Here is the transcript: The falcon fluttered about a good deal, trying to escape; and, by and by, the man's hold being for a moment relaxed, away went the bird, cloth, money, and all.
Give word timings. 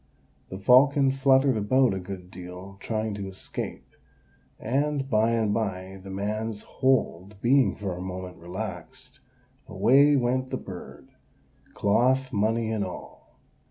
The 0.49 0.57
falcon 0.57 1.11
fluttered 1.11 1.55
about 1.55 1.93
a 1.93 1.99
good 1.99 2.31
deal, 2.31 2.77
trying 2.79 3.13
to 3.13 3.27
escape; 3.27 3.87
and, 4.59 5.07
by 5.07 5.29
and 5.33 5.53
by, 5.53 6.01
the 6.03 6.09
man's 6.09 6.63
hold 6.63 7.39
being 7.39 7.75
for 7.75 7.95
a 7.95 8.01
moment 8.01 8.37
relaxed, 8.37 9.19
away 9.67 10.15
went 10.15 10.49
the 10.49 10.57
bird, 10.57 11.09
cloth, 11.75 12.33
money, 12.33 12.71
and 12.71 12.83
all. 12.83 13.37